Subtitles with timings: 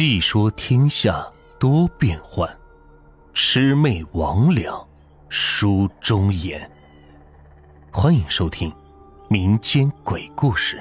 [0.00, 1.26] 细说天下
[1.58, 2.48] 多变幻，
[3.34, 4.86] 魑魅魍魉
[5.28, 6.70] 书中言。
[7.90, 8.72] 欢迎收听
[9.28, 10.80] 民间鬼故事。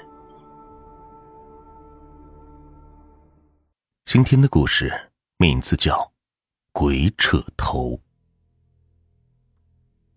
[4.05, 4.93] 今天的故事
[5.39, 5.95] 名字叫
[6.71, 7.93] 《鬼扯头》。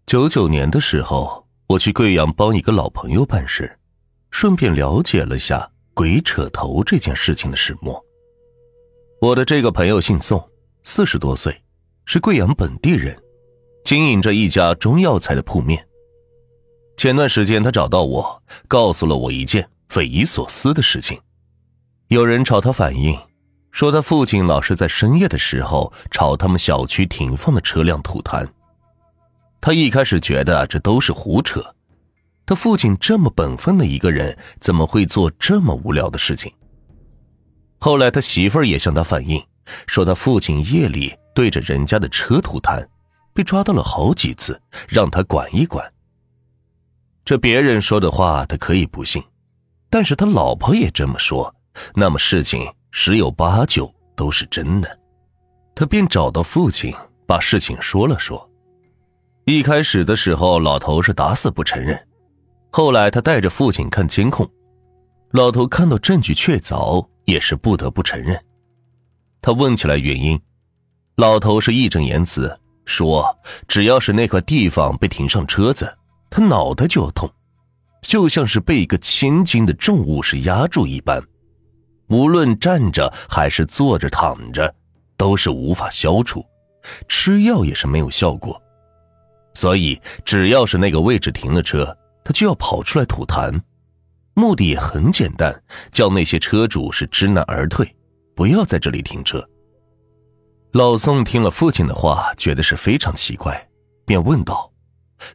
[0.05, 3.79] 九九年的时候，我去贵阳帮一个老朋友办事，
[4.31, 7.99] 顺便了解了下鬼扯头这件事情的始末。
[9.21, 10.43] 我的这个朋友姓宋，
[10.83, 11.55] 四十多岁，
[12.07, 13.15] 是贵阳本地人，
[13.85, 15.87] 经营着一家中药材的铺面。
[16.97, 21.21] 前段时间他找到我，告诉了我一件匪夷所思的事情：
[22.09, 23.15] 有人朝他反映，
[23.71, 28.49] 说他父亲老是在深夜的时候朝他们小区停放的车辆吐痰。
[29.61, 31.63] 他一开始觉得这都是胡扯，
[32.47, 36.51] 他父亲这么本分的一个人，怎么会做这么无聊的事情？
[37.81, 39.43] 后来，他媳妇儿也向他反映，
[39.87, 42.87] 说他父亲夜里对着人家的车吐痰，
[43.33, 45.91] 被抓到了好几次，让他管一管。
[47.25, 49.23] 这别人说的话他可以不信，
[49.89, 51.55] 但是他老婆也这么说，
[51.95, 54.99] 那么事情十有八九都是真的。
[55.75, 56.95] 他便找到父亲，
[57.27, 58.47] 把事情说了说。
[59.47, 61.99] 一开始的时候，老头是打死不承认，
[62.71, 64.47] 后来他带着父亲看监控，
[65.33, 67.07] 老头看到证据确凿。
[67.27, 68.37] 也是不得不承认，
[69.41, 70.41] 他问起来原因，
[71.15, 75.97] 老头是义正言辞说：“只要是那块地方被停上车子，
[76.29, 77.31] 他脑袋就要痛，
[78.03, 81.23] 就像是被一个千斤的重物是压住一般，
[82.09, 84.75] 无论站着还是坐着躺着，
[85.17, 86.45] 都是无法消除，
[87.07, 88.61] 吃药也是没有效果，
[89.55, 93.57] 所以只要是那个位置停了车，他就要跑出来吐痰。”
[94.35, 97.95] 目的也很简单，叫那些车主是知难而退，
[98.35, 99.47] 不要在这里停车。
[100.73, 103.69] 老宋听了父亲的话，觉得是非常奇怪，
[104.07, 104.73] 便问道：“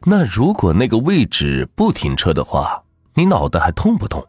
[0.04, 2.82] 那如果那个位置不停车的话，
[3.14, 4.26] 你脑袋还痛不痛？”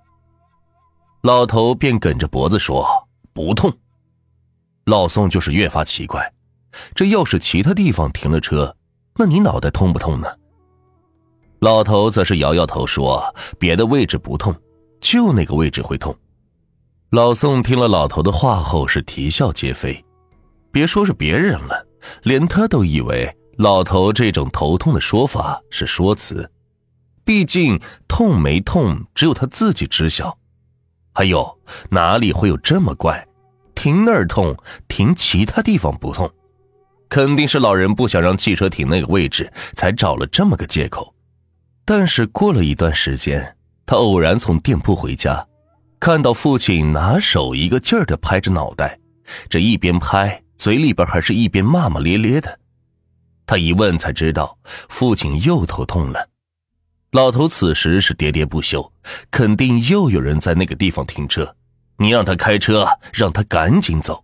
[1.23, 2.85] 老头便梗着脖子说
[3.33, 3.71] ：“不痛。”
[4.85, 6.33] 老宋就是越发奇怪，
[6.93, 8.75] 这要是其他地方停了车，
[9.15, 10.27] 那你脑袋痛不痛呢？
[11.59, 14.55] 老头则是摇摇头说：“别的位置不痛。”
[15.01, 16.15] 就那个位置会痛。
[17.11, 20.03] 老宋听了老头的话后是啼笑皆非，
[20.71, 21.87] 别说是别人了，
[22.23, 26.49] 连他都以为老头这种头痛的说法是说辞。
[27.23, 30.37] 毕竟痛没痛，只有他自己知晓。
[31.13, 33.25] 还有哪里会有这么怪？
[33.75, 34.55] 停那儿痛，
[34.87, 36.29] 停其他地方不痛，
[37.07, 41.13] 肯定是老人不想让汽车停那个位置，才找了这么个借口。
[41.87, 43.55] 但是过了一段时间。
[43.85, 45.47] 他偶然从店铺回家，
[45.97, 48.99] 看到父亲拿手一个劲儿的拍着脑袋，
[49.49, 52.59] 这一边拍，嘴里边还是一边骂骂咧咧的。
[53.45, 54.57] 他一问才知道，
[54.89, 56.27] 父亲又头痛了。
[57.11, 58.91] 老头此时是喋喋不休，
[59.31, 61.55] 肯定又有人在那个地方停车。
[61.95, 64.21] 你让他开车，让他赶紧走。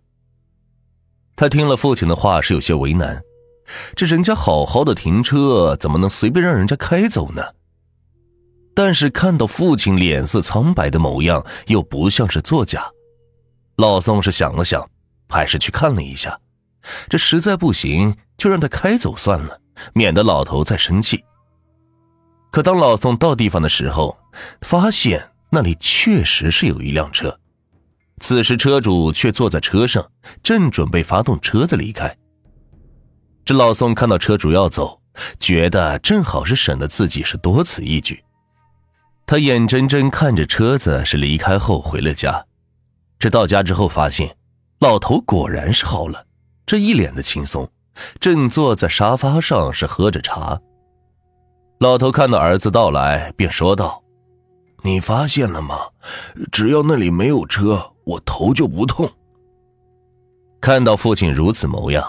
[1.34, 3.22] 他听了父亲的话，是有些为难。
[3.94, 7.42] 这人家好好的停车，怎么能随便让人家开走呢？
[8.74, 12.90] 但是看到父亲脸色苍白的模样，又不像是作假。
[13.76, 14.88] 老宋是想了想，
[15.28, 16.38] 还是去看了一下。
[17.08, 19.58] 这实在不行，就让他开走算了，
[19.94, 21.24] 免得老头再生气。
[22.50, 24.18] 可当老宋到地方的时候，
[24.60, 27.38] 发现那里确实是有一辆车，
[28.20, 30.04] 此时车主却坐在车上，
[30.42, 32.16] 正准备发动车子离开。
[33.44, 35.00] 这老宋看到车主要走，
[35.38, 38.22] 觉得正好是省得自己是多此一举。
[39.26, 42.44] 他眼睁睁看着车子是离开后回了家，
[43.18, 44.34] 这到家之后发现，
[44.80, 46.26] 老头果然是好了，
[46.64, 47.68] 这一脸的轻松，
[48.18, 50.60] 正坐在沙发上是喝着茶。
[51.80, 54.02] 老头看到儿子到来，便说道
[54.82, 55.76] ：“你发现了吗？
[56.50, 59.10] 只要那里没有车，我头就不痛。”
[60.60, 62.02] 看到父亲如此模样，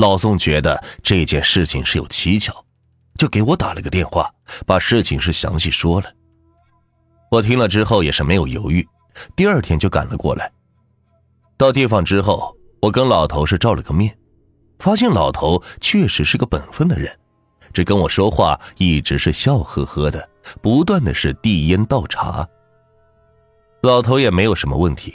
[0.00, 2.54] 老宋觉得这件事情是有蹊跷，
[3.18, 4.32] 就给我打了个电话，
[4.66, 6.10] 把事情是详细说了。
[7.30, 8.88] 我听了之后也是没有犹豫，
[9.36, 10.50] 第二天就赶了过来。
[11.58, 14.16] 到地方之后，我跟老头是照了个面，
[14.78, 17.14] 发现老头确实是个本分的人，
[17.70, 20.26] 这跟我说话一直是笑呵呵的，
[20.62, 22.48] 不断的是递烟倒茶。
[23.82, 25.14] 老头也没有什么问题，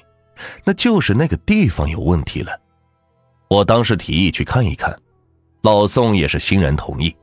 [0.63, 2.55] 那就是那个地方有问题了。
[3.47, 4.97] 我当时提议去看一看，
[5.61, 7.15] 老宋也是欣然同意。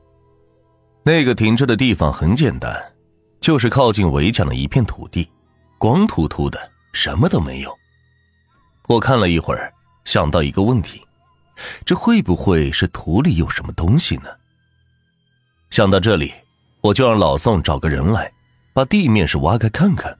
[1.03, 2.81] 那个停车的地方很简单。
[3.41, 5.29] 就是靠近围墙的一片土地，
[5.77, 6.57] 光秃秃的，
[6.93, 7.77] 什么都没有。
[8.87, 9.69] 我看了一会儿，
[10.05, 11.05] 想到一个问题：
[11.85, 14.29] 这会不会是土里有什么东西呢？
[15.71, 16.33] 想到这里，
[16.79, 18.31] 我就让老宋找个人来，
[18.73, 20.17] 把地面是挖开看看。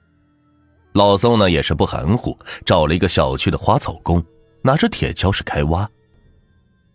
[0.92, 4.22] 老宋呢也是不含糊，找了一个小区的花草工，
[4.60, 5.88] 拿着铁锹是开挖。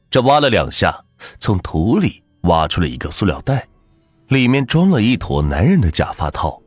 [0.10, 1.04] 这挖了两下，
[1.40, 3.68] 从土里挖出了一个塑料袋，
[4.30, 6.62] 里面装了一坨男人的假发套。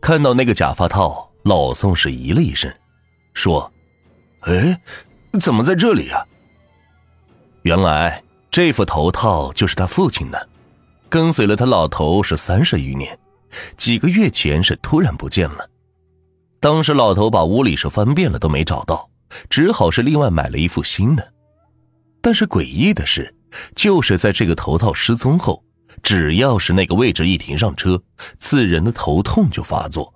[0.00, 2.72] 看到那个假发套，老宋是咦了一声，
[3.34, 3.72] 说
[4.42, 4.80] ：“哎，
[5.40, 6.24] 怎么在这里啊？”
[7.62, 10.48] 原来这副头套就是他父亲的，
[11.08, 13.18] 跟随了他老头是三十余年，
[13.76, 15.68] 几个月前是突然不见了。
[16.60, 19.08] 当时老头把屋里是翻遍了都没找到，
[19.48, 21.32] 只好是另外买了一副新的。
[22.20, 23.34] 但是诡异的是，
[23.74, 25.62] 就是在这个头套失踪后，
[26.02, 28.00] 只要是那个位置一停上车，
[28.36, 30.12] 自人的头痛就发作。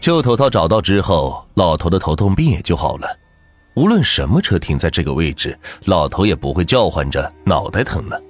[0.00, 3.08] 旧头套找到之后，老头的头痛病也就好了。
[3.74, 8.20] 无论什么车停在这个位置，老头也不会叫唤着脑袋疼了。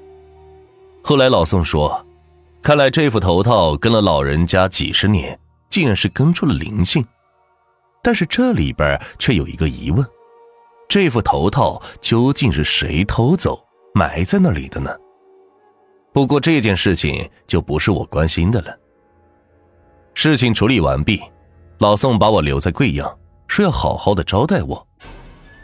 [1.03, 2.07] 后来老宋说，
[2.63, 5.39] 看来这副头套跟了老人家几十年。
[5.71, 7.03] 竟然是跟出了灵性，
[8.03, 10.07] 但是这里边却有一个疑问：
[10.93, 13.59] 这副头套究竟是谁偷走
[13.94, 14.94] 埋在那里的呢？
[16.12, 18.79] 不过这件事情就不是我关心的了。
[20.12, 21.23] 事情处理完毕，
[21.79, 23.19] 老宋把我留在贵阳，
[23.49, 24.87] 说要好好的招待我。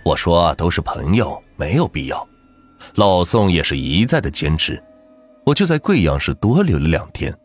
[0.03, 2.27] 我说都是朋友，没有必要。
[2.95, 4.83] 老宋也是一再的坚持，
[5.45, 7.39] 我就在贵阳市多留了两天。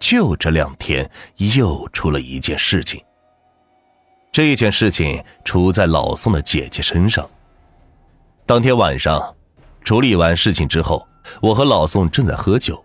[0.00, 1.10] 就这两天，
[1.56, 2.98] 又出了一件事情。
[4.36, 7.26] 这件事情出在老宋的姐姐身上。
[8.44, 9.34] 当天晚上，
[9.82, 11.08] 处理完事情之后，
[11.40, 12.84] 我和老宋正在喝酒，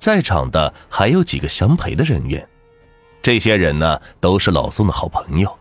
[0.00, 2.44] 在场的还有几个相陪的人员。
[3.22, 5.56] 这些人呢，都是老宋的好朋友，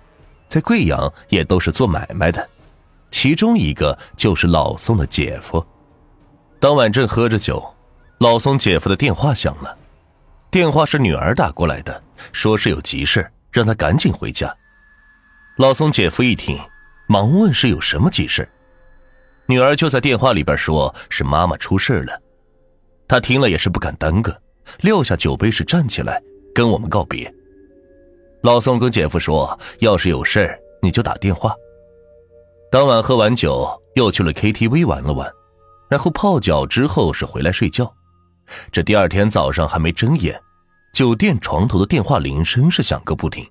[0.48, 2.50] 在贵阳也都是做买卖的。
[3.12, 5.64] 其中一个就是老宋的姐夫。
[6.60, 7.64] 当晚正喝着酒，
[8.18, 9.78] 老宋姐夫的电话响了。
[10.50, 12.02] 电话是女儿打过来的，
[12.32, 14.52] 说是有急事，让他赶紧回家。
[15.58, 16.56] 老宋姐夫一听，
[17.08, 18.48] 忙问是有什么急事。
[19.48, 22.22] 女儿就在电话里边说，是妈妈出事了。
[23.08, 24.40] 他听了也是不敢耽搁，
[24.82, 26.22] 撂下酒杯是站起来
[26.54, 27.34] 跟我们告别。
[28.44, 31.56] 老宋跟姐夫说，要是有事你就打电话。
[32.72, 35.28] 当晚喝完酒，又去了 KTV 玩了玩，
[35.90, 37.92] 然后泡脚之后是回来睡觉。
[38.72, 40.40] 这第二天早上还没睁眼，
[40.94, 43.44] 酒店床头的电话铃声是响个不停。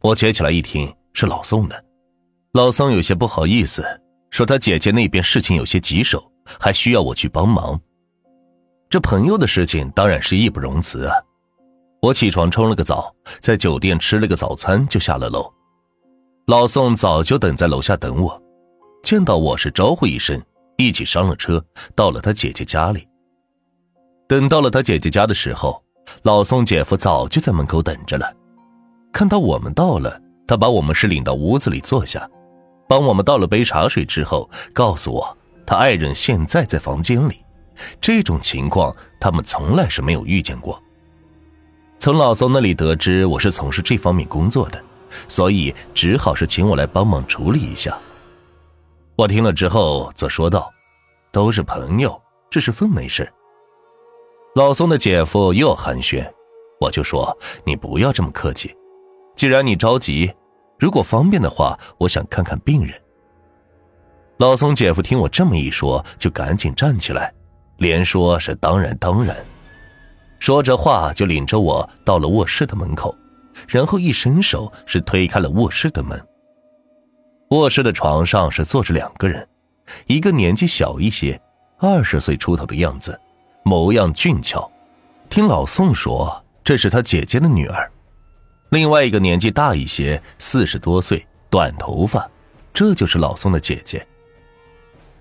[0.00, 1.84] 我接起来一听，是老宋的。
[2.52, 3.84] 老宋有些不好意思，
[4.30, 6.22] 说他姐姐那边事情有些棘手，
[6.58, 7.80] 还需要我去帮忙。
[8.90, 11.14] 这朋友的事情当然是义不容辞啊。
[12.02, 15.50] 我起床冲了个澡，在酒店吃了个早餐，就下了楼。
[16.46, 18.42] 老宋早就等在楼下等我，
[19.02, 20.42] 见到我是招呼一声，
[20.76, 21.64] 一起上了车，
[21.94, 23.06] 到了他姐姐家里。
[24.28, 25.82] 等到了他姐姐家的时候，
[26.22, 28.34] 老宋姐夫早就在门口等着了。
[29.12, 30.20] 看到我们到了，
[30.52, 32.28] 他把我们是领到屋子里坐下，
[32.86, 35.34] 帮我们倒了杯茶水之后，告诉我
[35.64, 37.42] 他爱人现在在房间里。
[38.02, 40.78] 这种情况他们从来是没有遇见过。
[41.98, 44.78] 从老宋那里得知我是从事这方面工作的，
[45.26, 47.96] 所以只好是请我来帮忙处理一下。
[49.16, 50.70] 我听了之后则说道
[51.32, 53.26] ：“都是朋友，这是分内事。”
[54.54, 56.30] 老宋的姐夫又寒暄，
[56.78, 58.70] 我就说你不要这么客气。
[59.34, 60.30] 既然你着急，
[60.82, 63.00] 如果方便的话，我想看看病人。
[64.38, 67.32] 老宋姐夫听我这么一说，就赶紧站起来，
[67.76, 69.36] 连说是当然当然。
[70.40, 73.16] 说着话就领着我到了卧室的门口，
[73.68, 76.20] 然后一伸手是推开了卧室的门。
[77.50, 79.48] 卧室的床上是坐着两个人，
[80.08, 81.40] 一个年纪小一些，
[81.78, 83.16] 二十岁出头的样子。
[83.62, 84.68] 模样俊俏，
[85.30, 87.88] 听老宋说这是他姐姐的女儿。
[88.72, 92.26] 另外一个年纪大一些，四十多岁，短头发，
[92.72, 94.06] 这就是老宋的姐姐。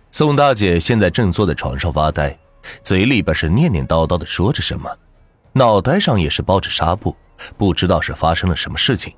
[0.10, 2.34] 宋大姐现在正坐在床上发呆，
[2.82, 4.90] 嘴里边是念念叨叨的说着什么，
[5.52, 7.14] 脑袋上也是包着纱布，
[7.58, 9.14] 不知道是发生了什么事情。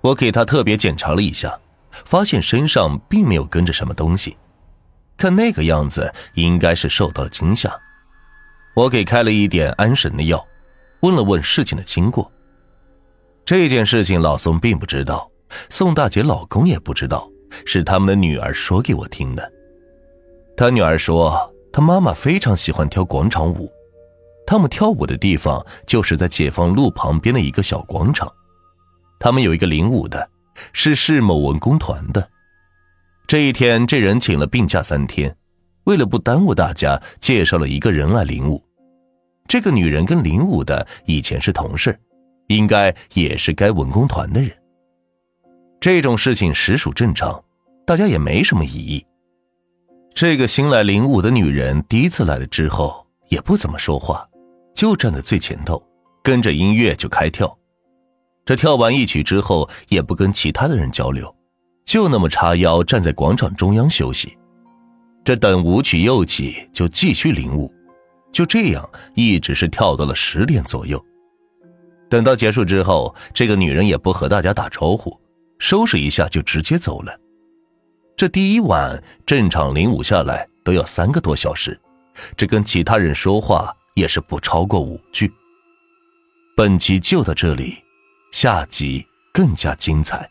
[0.00, 1.54] 我给她特别检查了一下，
[1.90, 4.34] 发现身上并没有跟着什么东西，
[5.18, 7.70] 看那个样子应该是受到了惊吓。
[8.72, 10.42] 我给开了一点安神的药，
[11.00, 12.32] 问了问事情的经过。
[13.50, 15.28] 这件事情老宋并不知道，
[15.70, 17.28] 宋大姐老公也不知道，
[17.66, 19.52] 是他们的女儿说给我听的。
[20.56, 23.68] 他女儿说，他妈妈非常喜欢跳广场舞，
[24.46, 28.32] 他们跳舞的地方就是在解放路旁边的一个小广场。
[29.18, 30.30] 他们有一个领舞的，
[30.72, 32.30] 是市某文工团的，
[33.26, 35.36] 这一天，这人请了病假三天，
[35.86, 38.64] 为了不耽误大家，介绍了一个人来领舞。
[39.48, 41.98] 这个女人跟领舞的以前是同事，
[42.50, 44.50] 应该也是该文工团的人。
[45.80, 47.42] 这种事情实属正常，
[47.86, 49.06] 大家也没什么异议。
[50.12, 54.28] 这个新来领舞的女人第一次来了之后，也不怎么说话，
[54.74, 55.80] 就站在最前头，
[56.24, 57.56] 跟着音乐就开跳。
[58.44, 61.32] 这跳完一曲之后，也不跟其他的人交流，
[61.84, 64.36] 就那么叉腰站在广场中央休息。
[65.22, 67.72] 这等舞曲又起，就继续领舞，
[68.32, 71.00] 就这样一直是跳到了十点左右。
[72.10, 75.18] 等到结束之后，这个女人也不和大家打招呼，
[75.58, 77.18] 收拾一下就直接走了。
[78.16, 81.80] 这第一晚正常领舞下来都要三个多小时，
[82.36, 85.32] 这跟其他人说话也是不超过五句。
[86.56, 87.76] 本集就到这里。
[88.32, 90.30] 下集更加精彩。